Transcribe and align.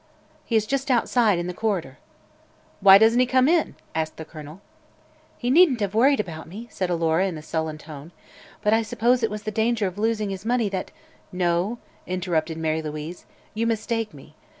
"He 0.45 0.55
is 0.55 0.65
just 0.65 0.89
outside, 0.89 1.37
in 1.37 1.45
the 1.45 1.53
corridor." 1.53 1.99
"Why 2.79 2.97
doesn't 2.97 3.19
he 3.19 3.27
come 3.27 3.47
in?" 3.47 3.75
asked 3.93 4.17
the 4.17 4.25
Colonel. 4.25 4.59
"He 5.37 5.51
needn't 5.51 5.79
have 5.79 5.93
worried 5.93 6.19
about 6.19 6.47
me," 6.49 6.67
said 6.71 6.89
Alora, 6.89 7.27
in 7.27 7.39
sullen 7.43 7.77
tone, 7.77 8.11
"but 8.63 8.73
I 8.73 8.81
suppose 8.81 9.21
it 9.21 9.29
was 9.29 9.43
the 9.43 9.51
danger 9.51 9.85
of 9.85 9.99
losing 9.99 10.31
his 10.31 10.43
money 10.43 10.69
that" 10.69 10.89
"No," 11.47 11.77
interrupted 12.07 12.57
Mary 12.57 12.81
Louise; 12.81 13.27
"you 13.53 13.67
mistake 13.67 14.11
me. 14.11 14.33